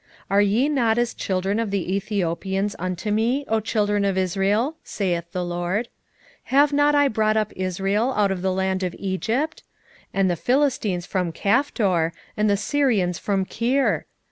9:7 0.31 0.31
Are 0.31 0.41
ye 0.41 0.67
not 0.67 0.97
as 0.97 1.13
children 1.13 1.59
of 1.59 1.69
the 1.69 1.95
Ethiopians 1.95 2.75
unto 2.79 3.11
me, 3.11 3.45
O 3.47 3.59
children 3.59 4.03
of 4.03 4.17
Israel? 4.17 4.75
saith 4.83 5.31
the 5.31 5.45
LORD. 5.45 5.89
Have 6.45 6.73
not 6.73 6.95
I 6.95 7.07
brought 7.07 7.37
up 7.37 7.53
Israel 7.55 8.11
out 8.17 8.31
of 8.31 8.41
the 8.41 8.51
land 8.51 8.81
of 8.81 8.95
Egypt? 8.97 9.61
and 10.11 10.27
the 10.27 10.35
Philistines 10.35 11.05
from 11.05 11.31
Caphtor, 11.31 12.13
and 12.35 12.49
the 12.49 12.57
Syrians 12.57 13.19
from 13.19 13.45
Kir? 13.45 14.05